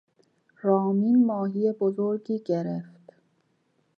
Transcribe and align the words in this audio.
رامین 0.61 1.25
ماهی 1.25 1.71
بزرگی 1.71 2.39
گرفت. 2.39 3.13